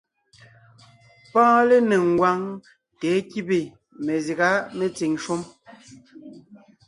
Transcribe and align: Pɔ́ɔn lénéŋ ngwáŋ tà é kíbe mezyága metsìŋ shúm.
Pɔ́ɔn 1.31 1.63
lénéŋ 1.69 2.03
ngwáŋ 2.13 2.39
tà 2.99 3.07
é 3.17 3.19
kíbe 3.29 3.59
mezyága 4.05 4.49
metsìŋ 4.77 5.13
shúm. 5.23 5.41